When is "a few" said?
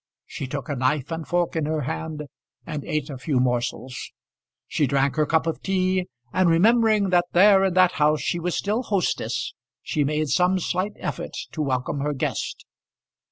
3.11-3.39